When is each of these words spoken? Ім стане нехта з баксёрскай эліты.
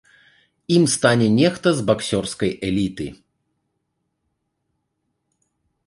Ім 0.77 0.85
стане 0.93 1.27
нехта 1.39 1.67
з 1.79 1.85
баксёрскай 1.91 2.51
эліты. 2.71 3.07